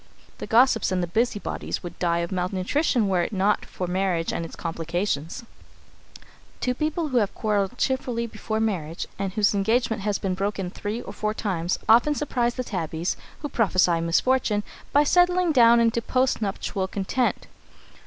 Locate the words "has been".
10.01-10.33